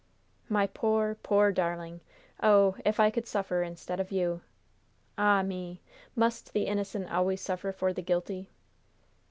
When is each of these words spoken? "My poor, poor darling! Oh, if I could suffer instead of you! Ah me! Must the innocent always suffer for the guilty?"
"My 0.49 0.65
poor, 0.65 1.13
poor 1.21 1.51
darling! 1.51 2.01
Oh, 2.41 2.75
if 2.83 2.99
I 2.99 3.11
could 3.11 3.27
suffer 3.27 3.61
instead 3.61 3.99
of 3.99 4.11
you! 4.11 4.41
Ah 5.15 5.43
me! 5.43 5.83
Must 6.15 6.53
the 6.53 6.63
innocent 6.65 7.11
always 7.11 7.39
suffer 7.39 7.71
for 7.71 7.93
the 7.93 8.01
guilty?" 8.01 8.49